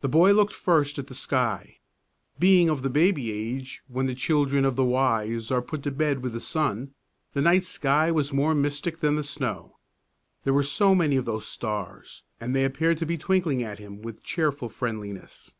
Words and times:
The 0.00 0.08
boy 0.08 0.30
looked 0.30 0.52
first 0.52 0.96
at 0.96 1.08
the 1.08 1.12
sky. 1.16 1.78
Being 2.38 2.68
of 2.68 2.82
the 2.82 2.88
baby 2.88 3.32
age 3.32 3.82
when 3.88 4.06
the 4.06 4.14
children 4.14 4.64
of 4.64 4.76
the 4.76 4.84
wise 4.84 5.50
are 5.50 5.60
put 5.60 5.82
to 5.82 5.90
bed 5.90 6.22
with 6.22 6.34
the 6.34 6.40
sun, 6.40 6.94
the 7.32 7.40
night 7.42 7.64
sky 7.64 8.12
was 8.12 8.32
more 8.32 8.54
mystic 8.54 8.98
than 8.98 9.16
the 9.16 9.24
snow. 9.24 9.78
There 10.44 10.54
were 10.54 10.62
so 10.62 10.94
many 10.94 11.16
of 11.16 11.24
those 11.24 11.48
stars, 11.48 12.22
and 12.40 12.54
they 12.54 12.64
appeared 12.64 12.98
to 12.98 13.06
be 13.06 13.18
twinkling 13.18 13.60
at 13.64 13.80
him 13.80 14.02
with 14.02 14.22
cheerful 14.22 14.68
friendliness. 14.68 15.50